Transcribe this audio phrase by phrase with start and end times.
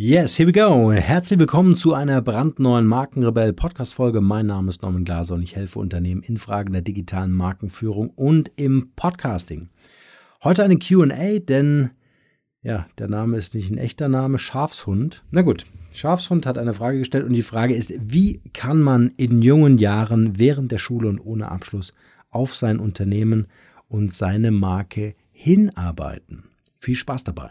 [0.00, 0.92] Yes, here we go.
[0.92, 4.20] Herzlich willkommen zu einer brandneuen Markenrebell Podcast Folge.
[4.20, 8.52] Mein Name ist Norman Glaser und ich helfe Unternehmen in Fragen der digitalen Markenführung und
[8.54, 9.70] im Podcasting.
[10.44, 11.90] Heute eine Q&A, denn
[12.62, 15.24] ja, der Name ist nicht ein echter Name, Schafshund.
[15.32, 19.42] Na gut, Schafshund hat eine Frage gestellt und die Frage ist, wie kann man in
[19.42, 21.92] jungen Jahren während der Schule und ohne Abschluss
[22.30, 23.48] auf sein Unternehmen
[23.88, 26.44] und seine Marke hinarbeiten?
[26.78, 27.50] Viel Spaß dabei.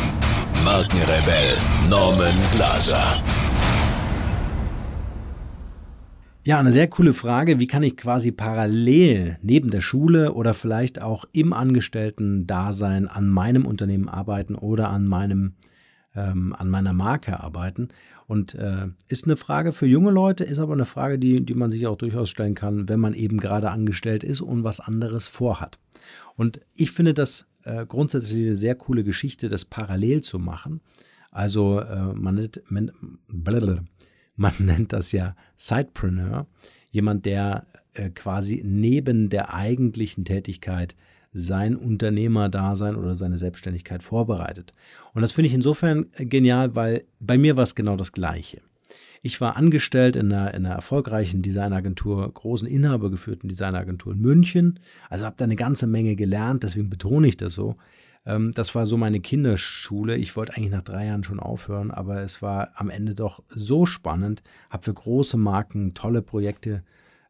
[0.63, 1.57] Markenrebell
[1.89, 3.23] Norman Glaser.
[6.43, 7.59] Ja, eine sehr coole Frage.
[7.59, 13.65] Wie kann ich quasi parallel neben der Schule oder vielleicht auch im Angestellten-Dasein an meinem
[13.65, 15.53] Unternehmen arbeiten oder an meinem
[16.15, 17.89] ähm, an meiner Marke arbeiten?
[18.27, 21.71] Und äh, ist eine Frage für junge Leute, ist aber eine Frage, die, die man
[21.71, 25.79] sich auch durchaus stellen kann, wenn man eben gerade angestellt ist und was anderes vorhat.
[26.35, 30.81] Und ich finde das äh, grundsätzlich eine sehr coole Geschichte, das parallel zu machen.
[31.31, 32.91] Also äh, man, nennt, man,
[34.59, 36.47] nennt das ja Sidepreneur,
[36.91, 40.95] jemand, der äh, quasi neben der eigentlichen Tätigkeit
[41.33, 44.73] sein Unternehmerdasein oder seine Selbstständigkeit vorbereitet.
[45.13, 48.61] Und das finde ich insofern genial, weil bei mir war es genau das Gleiche.
[49.23, 54.79] Ich war angestellt in einer, in einer erfolgreichen Designagentur, großen inhabergeführten Designagentur in München.
[55.09, 57.75] Also habe da eine ganze Menge gelernt, deswegen betone ich das so.
[58.25, 60.17] Ähm, das war so meine Kinderschule.
[60.17, 63.85] Ich wollte eigentlich nach drei Jahren schon aufhören, aber es war am Ende doch so
[63.85, 64.41] spannend.
[64.71, 66.83] Habe für große Marken tolle Projekte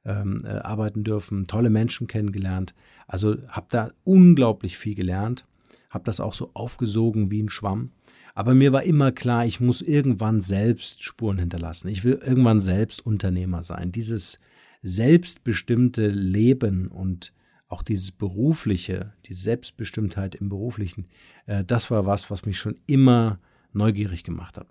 [0.06, 2.74] ähm, äh, arbeiten dürfen, tolle Menschen kennengelernt.
[3.08, 5.46] Also habe da unglaublich viel gelernt,
[5.90, 7.92] habe das auch so aufgesogen wie ein Schwamm.
[8.34, 11.90] Aber mir war immer klar, ich muss irgendwann selbst Spuren hinterlassen.
[11.90, 13.92] Ich will irgendwann selbst Unternehmer sein.
[13.92, 14.40] Dieses
[14.82, 17.34] selbstbestimmte Leben und
[17.68, 21.08] auch dieses berufliche, die Selbstbestimmtheit im beruflichen,
[21.46, 23.40] äh, das war was, was mich schon immer
[23.74, 24.68] neugierig gemacht hat.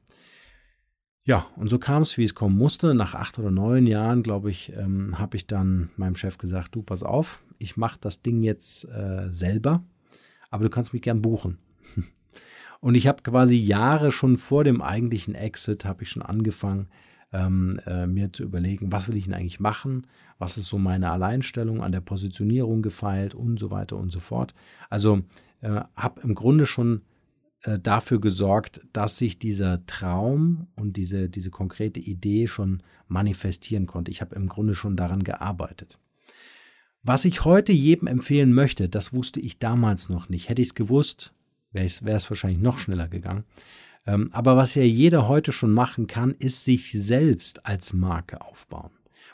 [1.25, 2.95] Ja, und so kam es, wie es kommen musste.
[2.95, 6.83] Nach acht oder neun Jahren, glaube ich, ähm, habe ich dann meinem Chef gesagt, du
[6.83, 9.85] pass auf, ich mache das Ding jetzt äh, selber,
[10.51, 11.59] aber du kannst mich gern buchen.
[12.81, 16.89] Und ich habe quasi Jahre schon vor dem eigentlichen Exit, habe ich schon angefangen,
[17.33, 20.07] ähm, äh, mir zu überlegen, was will ich denn eigentlich machen,
[20.39, 24.55] was ist so meine Alleinstellung an der Positionierung gefeilt und so weiter und so fort.
[24.89, 25.23] Also
[25.61, 27.03] äh, habe im Grunde schon
[27.63, 34.11] äh, dafür gesorgt, dass sich dieser Traum und diese, diese konkrete Idee schon manifestieren konnte.
[34.11, 35.99] Ich habe im Grunde schon daran gearbeitet.
[37.03, 40.49] Was ich heute jedem empfehlen möchte, das wusste ich damals noch nicht.
[40.49, 41.33] Hätte ich es gewusst,
[41.73, 43.45] wäre es wahrscheinlich noch schneller gegangen.
[44.07, 48.91] Ähm, aber was ja jeder heute schon machen kann, ist sich selbst als Marke aufbauen.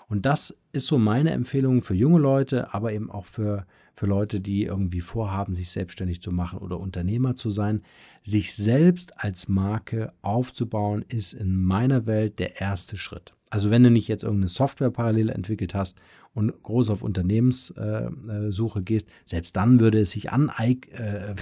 [0.08, 4.40] Und das ist so meine Empfehlung für junge Leute, aber eben auch für, für Leute,
[4.40, 7.82] die irgendwie vorhaben, sich selbstständig zu machen oder Unternehmer zu sein.
[8.22, 13.34] Sich selbst als Marke aufzubauen, ist in meiner Welt der erste Schritt.
[13.50, 15.98] Also wenn du nicht jetzt irgendeine Software parallel entwickelt hast
[16.34, 21.34] und groß auf Unternehmenssuche äh, gehst, selbst dann würde es sich aneignen, äh,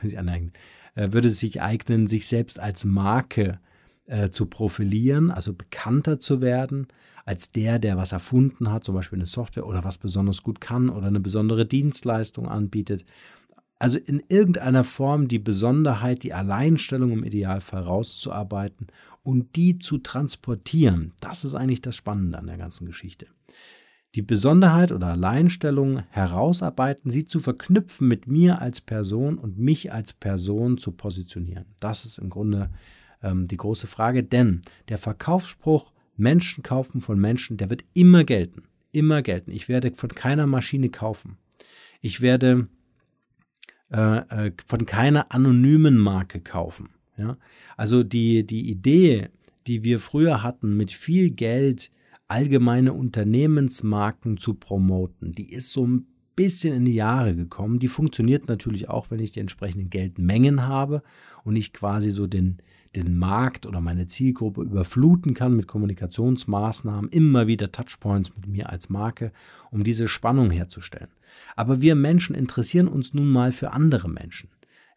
[0.08, 0.52] sich aneignen,
[0.94, 3.60] äh, würde es sich eignen, sich selbst als Marke
[4.06, 6.88] äh, zu profilieren, also bekannter zu werden
[7.24, 10.88] als der, der was erfunden hat, zum Beispiel eine Software oder was besonders gut kann
[10.88, 13.04] oder eine besondere Dienstleistung anbietet.
[13.78, 18.88] Also in irgendeiner Form die Besonderheit, die Alleinstellung im Idealfall rauszuarbeiten
[19.22, 21.12] und die zu transportieren.
[21.20, 23.26] Das ist eigentlich das Spannende an der ganzen Geschichte
[24.14, 30.12] die Besonderheit oder Alleinstellung herausarbeiten, sie zu verknüpfen mit mir als Person und mich als
[30.12, 31.66] Person zu positionieren.
[31.78, 32.70] Das ist im Grunde
[33.22, 38.64] ähm, die große Frage, denn der Verkaufsspruch Menschen kaufen von Menschen, der wird immer gelten.
[38.92, 39.52] Immer gelten.
[39.52, 41.38] Ich werde von keiner Maschine kaufen.
[42.00, 42.68] Ich werde
[43.92, 46.90] äh, äh, von keiner anonymen Marke kaufen.
[47.16, 47.36] Ja?
[47.76, 49.28] Also die, die Idee,
[49.66, 51.92] die wir früher hatten, mit viel Geld
[52.30, 55.32] allgemeine Unternehmensmarken zu promoten.
[55.32, 56.06] Die ist so ein
[56.36, 57.80] bisschen in die Jahre gekommen.
[57.80, 61.02] Die funktioniert natürlich auch, wenn ich die entsprechenden Geldmengen habe
[61.44, 62.58] und ich quasi so den,
[62.94, 68.90] den Markt oder meine Zielgruppe überfluten kann mit Kommunikationsmaßnahmen, immer wieder Touchpoints mit mir als
[68.90, 69.32] Marke,
[69.72, 71.10] um diese Spannung herzustellen.
[71.56, 74.50] Aber wir Menschen interessieren uns nun mal für andere Menschen.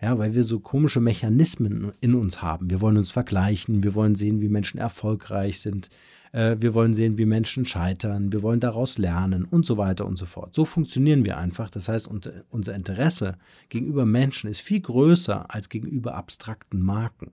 [0.04, 2.70] Ja, weil wir so komische Mechanismen in uns haben.
[2.70, 5.90] Wir wollen uns vergleichen, wir wollen sehen, wie Menschen erfolgreich sind,
[6.34, 10.18] äh, wir wollen sehen, wie Menschen scheitern, wir wollen daraus lernen und so weiter und
[10.18, 10.54] so fort.
[10.54, 11.70] So funktionieren wir einfach.
[11.70, 12.10] Das heißt,
[12.50, 13.38] unser Interesse
[13.70, 17.32] gegenüber Menschen ist viel größer als gegenüber abstrakten Marken.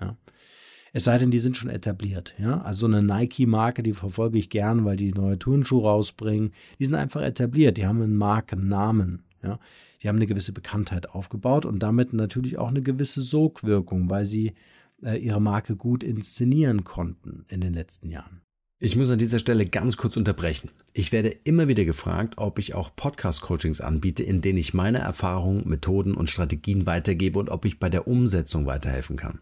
[0.00, 0.16] Ja.
[0.92, 2.34] Es sei denn, die sind schon etabliert.
[2.38, 2.60] Ja?
[2.60, 6.52] Also so eine Nike-Marke, die verfolge ich gern, weil die neue Turnschuhe rausbringen.
[6.78, 7.76] Die sind einfach etabliert.
[7.76, 9.24] Die haben einen Markennamen.
[9.46, 9.58] Ja?
[10.02, 14.54] Die haben eine gewisse Bekanntheit aufgebaut und damit natürlich auch eine gewisse Sogwirkung, weil sie
[15.02, 18.42] äh, ihre Marke gut inszenieren konnten in den letzten Jahren.
[18.78, 20.68] Ich muss an dieser Stelle ganz kurz unterbrechen.
[20.92, 25.66] Ich werde immer wieder gefragt, ob ich auch Podcast-Coachings anbiete, in denen ich meine Erfahrungen,
[25.66, 29.40] Methoden und Strategien weitergebe und ob ich bei der Umsetzung weiterhelfen kann.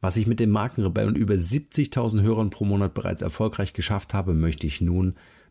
[0.00, 4.68] Was ich mit dem Markenrebellen über 70.000 Hörern pro Monat bereits erfolgreich geschafft habe, möchte
[4.68, 5.14] ich nun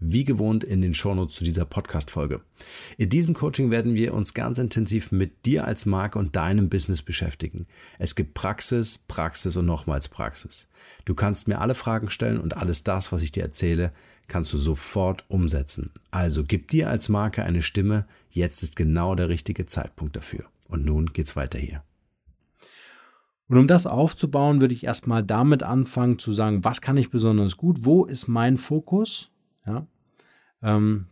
[0.00, 2.40] wie gewohnt in den Shownotes zu dieser Podcast-Folge.
[2.96, 7.02] In diesem Coaching werden wir uns ganz intensiv mit dir als Marke und deinem Business
[7.02, 7.66] beschäftigen.
[7.98, 10.68] Es gibt Praxis, Praxis und nochmals Praxis.
[11.04, 13.92] Du kannst mir alle Fragen stellen und alles das, was ich dir erzähle,
[14.26, 15.90] kannst du sofort umsetzen.
[16.10, 18.06] Also gib dir als Marke eine Stimme.
[18.30, 20.44] Jetzt ist genau der richtige Zeitpunkt dafür.
[20.68, 21.82] Und nun geht's weiter hier.
[23.48, 27.56] Und um das aufzubauen, würde ich erstmal damit anfangen zu sagen, was kann ich besonders
[27.56, 27.84] gut?
[27.84, 29.32] Wo ist mein Fokus?
[29.66, 29.86] Ja.
[30.62, 31.06] Ähm,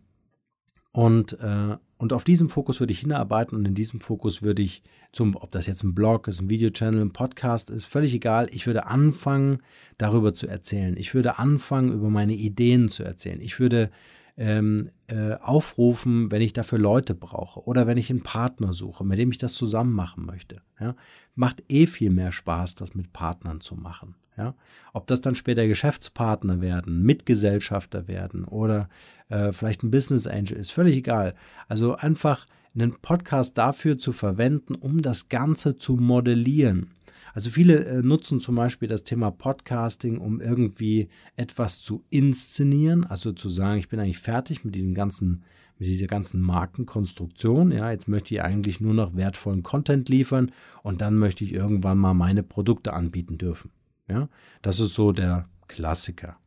[0.91, 4.83] und, äh, und auf diesem Fokus würde ich hinarbeiten und in diesem Fokus würde ich
[5.11, 8.47] zum, ob das jetzt ein Blog ist, ein Videochannel, ein Podcast ist, völlig egal.
[8.51, 9.59] Ich würde anfangen,
[9.97, 10.95] darüber zu erzählen.
[10.97, 13.41] Ich würde anfangen, über meine Ideen zu erzählen.
[13.41, 13.91] Ich würde
[14.37, 19.19] ähm, äh, aufrufen, wenn ich dafür Leute brauche oder wenn ich einen Partner suche, mit
[19.19, 20.61] dem ich das zusammen machen möchte.
[20.79, 20.95] Ja?
[21.35, 24.15] Macht eh viel mehr Spaß, das mit Partnern zu machen.
[24.39, 24.55] Ja?
[24.93, 28.89] Ob das dann später Geschäftspartner werden, Mitgesellschafter werden oder
[29.27, 31.35] äh, vielleicht ein Business Angel ist, völlig egal.
[31.67, 36.91] Also einfach einen Podcast dafür zu verwenden, um das Ganze zu modellieren.
[37.33, 43.33] Also viele äh, nutzen zum Beispiel das Thema Podcasting, um irgendwie etwas zu inszenieren, also
[43.33, 45.43] zu sagen, ich bin eigentlich fertig mit diesen ganzen
[45.79, 47.71] mit dieser ganzen Markenkonstruktion.
[47.71, 50.51] Ja, jetzt möchte ich eigentlich nur noch wertvollen Content liefern
[50.83, 53.71] und dann möchte ich irgendwann mal meine Produkte anbieten dürfen.
[54.09, 54.29] Ja,
[54.61, 56.37] das ist so der Klassiker.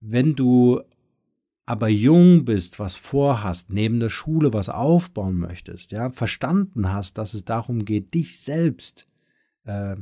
[0.00, 0.80] Wenn du
[1.66, 7.34] aber jung bist, was vorhast, neben der Schule was aufbauen möchtest, ja, verstanden hast, dass
[7.34, 9.06] es darum geht, dich selbst
[9.64, 9.96] äh,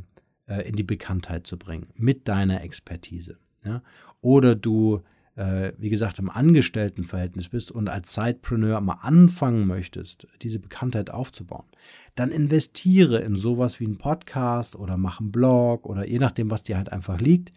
[0.46, 3.38] äh, in die Bekanntheit zu bringen mit deiner Expertise.
[3.64, 3.82] Ja?
[4.20, 5.02] Oder du,
[5.38, 11.66] äh, wie gesagt, im Angestelltenverhältnis bist und als Sidepreneur mal anfangen möchtest, diese Bekanntheit aufzubauen,
[12.14, 16.64] dann investiere in sowas wie einen Podcast oder mach einen Blog oder je nachdem, was
[16.64, 17.52] dir halt einfach liegt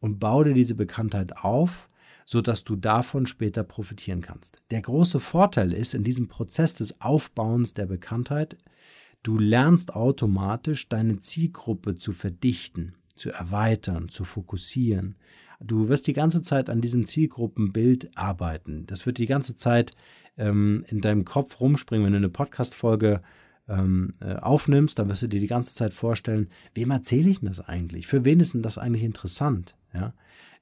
[0.00, 1.90] und baue dir diese Bekanntheit auf,
[2.24, 4.62] sodass du davon später profitieren kannst.
[4.70, 8.56] Der große Vorteil ist in diesem Prozess des Aufbauens der Bekanntheit,
[9.24, 15.16] Du lernst automatisch deine Zielgruppe zu verdichten, zu erweitern, zu fokussieren.
[15.66, 18.86] Du wirst die ganze Zeit an diesem Zielgruppenbild arbeiten.
[18.86, 19.92] Das wird die ganze Zeit
[20.36, 23.22] ähm, in deinem Kopf rumspringen, wenn du eine Podcast-Folge
[23.68, 27.48] ähm, äh, aufnimmst, dann wirst du dir die ganze Zeit vorstellen, wem erzähle ich denn
[27.48, 28.06] das eigentlich?
[28.06, 29.74] Für wen ist denn das eigentlich interessant?
[29.94, 30.12] Ja?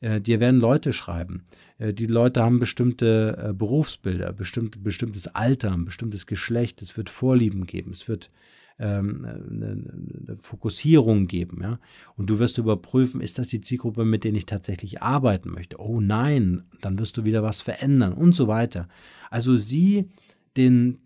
[0.00, 1.44] Äh, dir werden Leute schreiben.
[1.78, 6.80] Äh, die Leute haben bestimmte äh, Berufsbilder, bestimmt, bestimmtes Alter, ein bestimmtes Geschlecht.
[6.82, 7.90] Es wird Vorlieben geben.
[7.90, 8.30] Es wird
[8.78, 9.66] ähm, eine,
[10.26, 11.60] eine Fokussierung geben.
[11.62, 11.78] Ja?
[12.16, 15.80] Und du wirst überprüfen, ist das die Zielgruppe, mit der ich tatsächlich arbeiten möchte?
[15.80, 18.88] Oh nein, dann wirst du wieder was verändern und so weiter.
[19.30, 20.08] Also sieh
[20.56, 20.98] den,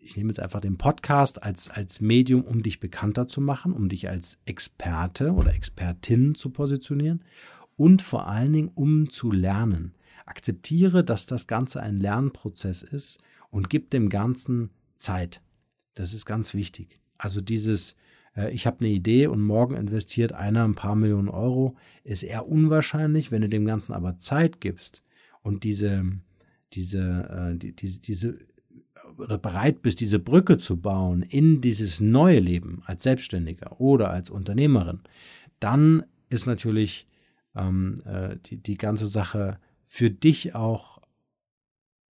[0.00, 3.88] ich nehme jetzt einfach den Podcast als, als Medium, um dich bekannter zu machen, um
[3.88, 7.22] dich als Experte oder Expertin zu positionieren
[7.76, 9.94] und vor allen Dingen, um zu lernen.
[10.26, 15.40] Akzeptiere, dass das Ganze ein Lernprozess ist und gib dem Ganzen Zeit.
[15.94, 17.00] Das ist ganz wichtig.
[17.18, 17.96] Also dieses,
[18.36, 22.46] äh, ich habe eine Idee und morgen investiert einer ein paar Millionen Euro, ist eher
[22.46, 23.30] unwahrscheinlich.
[23.30, 25.02] Wenn du dem Ganzen aber Zeit gibst
[25.42, 26.04] und diese,
[26.72, 28.38] diese, äh, die, diese, diese
[29.18, 34.30] oder bereit bist, diese Brücke zu bauen in dieses neue Leben als Selbstständiger oder als
[34.30, 35.00] Unternehmerin,
[35.60, 37.06] dann ist natürlich
[37.54, 41.00] ähm, äh, die, die ganze Sache für dich auch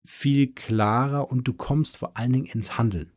[0.05, 3.11] viel klarer und du kommst vor allen Dingen ins Handeln.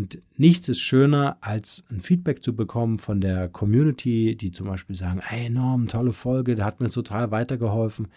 [0.00, 4.96] Und nichts ist schöner, als ein Feedback zu bekommen von der Community, die zum Beispiel
[4.96, 8.08] sagen, ey, enorm tolle Folge, der hat mir total weitergeholfen.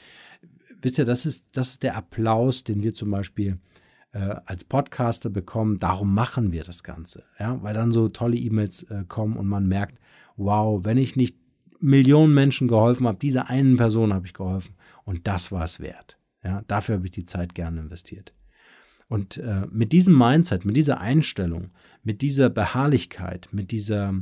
[0.81, 3.57] wisst ihr, das ist, das ist der Applaus, den wir zum Beispiel
[4.13, 5.77] äh, als Podcaster bekommen.
[5.77, 7.25] Darum machen wir das Ganze.
[7.37, 9.99] Ja, weil dann so tolle E-Mails äh, kommen und man merkt,
[10.37, 11.35] wow, wenn ich nicht
[11.81, 16.17] Millionen Menschen geholfen habe, dieser einen Person habe ich geholfen und das war es wert.
[16.45, 18.31] Ja, dafür habe ich die Zeit gerne investiert.
[19.07, 21.71] Und äh, mit diesem Mindset, mit dieser Einstellung,
[22.03, 24.13] mit dieser Beharrlichkeit, mit dieser,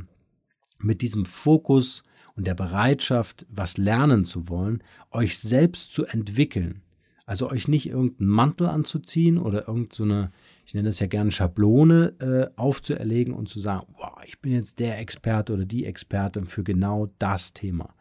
[0.78, 2.02] mit diesem Fokus
[2.34, 6.82] und der Bereitschaft, was lernen zu wollen, euch selbst zu entwickeln,
[7.26, 10.28] also euch nicht irgendeinen Mantel anzuziehen oder irgendeine, so
[10.66, 14.78] ich nenne das ja gerne Schablone äh, aufzuerlegen und zu sagen, wow, ich bin jetzt
[14.78, 17.94] der Experte oder die Expertin für genau das Thema.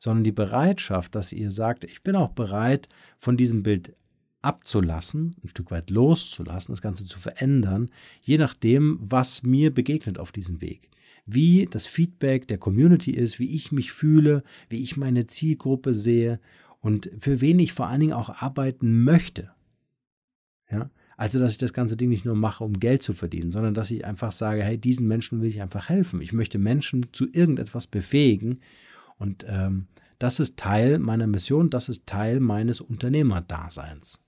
[0.00, 3.96] Sondern die Bereitschaft, dass ihr sagt, ich bin auch bereit, von diesem Bild
[4.42, 7.90] abzulassen, ein Stück weit loszulassen, das Ganze zu verändern,
[8.20, 10.90] je nachdem, was mir begegnet auf diesem Weg.
[11.26, 16.40] Wie das Feedback der Community ist, wie ich mich fühle, wie ich meine Zielgruppe sehe
[16.80, 19.50] und für wen ich vor allen Dingen auch arbeiten möchte.
[20.70, 20.90] Ja?
[21.16, 23.90] Also, dass ich das ganze Ding nicht nur mache, um Geld zu verdienen, sondern dass
[23.90, 26.20] ich einfach sage, hey, diesen Menschen will ich einfach helfen.
[26.20, 28.60] Ich möchte Menschen zu irgendetwas befähigen.
[29.18, 29.88] Und ähm,
[30.20, 34.22] das ist Teil meiner Mission, das ist Teil meines Unternehmerdaseins.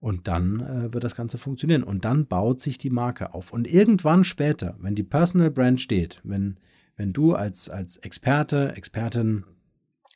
[0.00, 1.82] Und dann äh, wird das Ganze funktionieren.
[1.82, 3.52] Und dann baut sich die Marke auf.
[3.52, 6.58] Und irgendwann später, wenn die Personal Brand steht, wenn,
[6.96, 9.44] wenn du als, als Experte, Expertin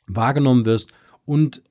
[0.07, 0.91] wahrgenommen wirst
[1.23, 1.61] und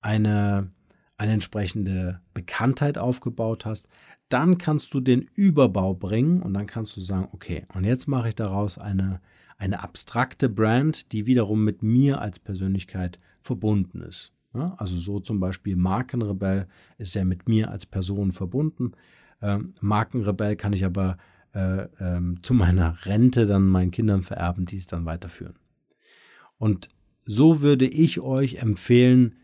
[0.00, 0.70] eine,
[1.16, 3.88] eine entsprechende Bekanntheit aufgebaut hast,
[4.28, 8.28] dann kannst du den Überbau bringen und dann kannst du sagen, okay, und jetzt mache
[8.28, 9.20] ich daraus eine,
[9.56, 14.32] eine abstrakte Brand, die wiederum mit mir als Persönlichkeit verbunden ist.
[14.58, 16.66] Ja, also so zum Beispiel Markenrebell
[16.98, 18.92] ist ja mit mir als Person verbunden.
[19.40, 21.16] Ähm, Markenrebell kann ich aber
[21.54, 25.54] äh, ähm, zu meiner Rente dann meinen Kindern vererben, die es dann weiterführen.
[26.58, 26.88] Und
[27.24, 29.36] so würde ich euch empfehlen,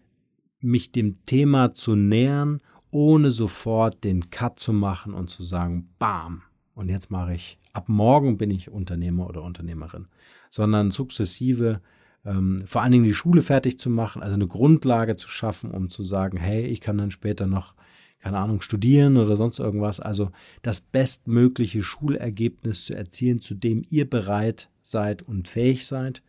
[0.58, 6.42] mich dem Thema zu nähern, ohne sofort den Cut zu machen und zu sagen, bam,
[6.74, 10.08] und jetzt mache ich, ab morgen bin ich Unternehmer oder Unternehmerin,
[10.50, 11.80] sondern sukzessive
[12.24, 15.90] ähm, vor allen Dingen die Schule fertig zu machen, also eine Grundlage zu schaffen, um
[15.90, 17.74] zu sagen, hey, ich kann dann später noch,
[18.20, 20.30] keine Ahnung, studieren oder sonst irgendwas, also
[20.62, 26.22] das bestmögliche Schulergebnis zu erzielen, zu dem ihr bereit seid und fähig seid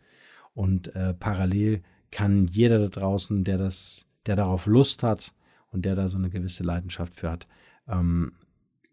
[0.54, 5.34] und äh, parallel kann jeder da draußen, der das, der darauf Lust hat
[5.68, 7.46] und der da so eine gewisse Leidenschaft für hat,
[7.88, 8.32] ähm,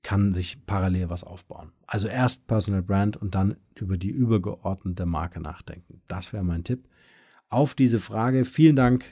[0.01, 1.71] kann sich parallel was aufbauen.
[1.87, 6.01] Also erst Personal Brand und dann über die übergeordnete Marke nachdenken.
[6.07, 6.87] Das wäre mein Tipp
[7.53, 8.45] auf diese Frage.
[8.45, 9.05] Vielen Dank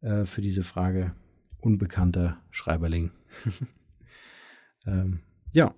[0.00, 1.12] äh, für diese Frage,
[1.60, 3.10] unbekannter Schreiberling.
[4.86, 5.20] ähm,
[5.52, 5.74] ja,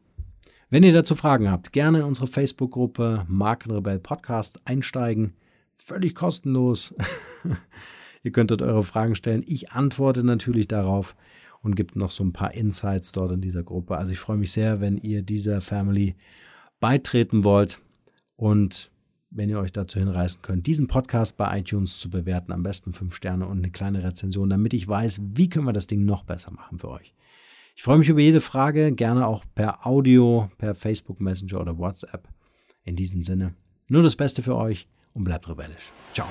[0.70, 5.34] wenn ihr dazu Fragen habt, gerne in unsere Facebook-Gruppe Markenrebell Podcast einsteigen
[5.78, 6.94] völlig kostenlos.
[8.22, 9.44] Ihr könnt dort eure Fragen stellen.
[9.46, 11.16] Ich antworte natürlich darauf
[11.62, 13.96] und gibt noch so ein paar Insights dort in dieser Gruppe.
[13.96, 16.16] Also ich freue mich sehr, wenn ihr dieser Family
[16.80, 17.80] beitreten wollt
[18.36, 18.90] und
[19.30, 23.14] wenn ihr euch dazu hinreißen könnt, diesen Podcast bei iTunes zu bewerten, am besten fünf
[23.14, 26.50] Sterne und eine kleine Rezension, damit ich weiß, wie können wir das Ding noch besser
[26.50, 27.14] machen für euch.
[27.76, 32.28] Ich freue mich über jede Frage, gerne auch per Audio, per Facebook Messenger oder WhatsApp.
[32.84, 33.54] In diesem Sinne,
[33.88, 35.92] nur das Beste für euch und bleibt rebellisch.
[36.12, 36.26] Ciao.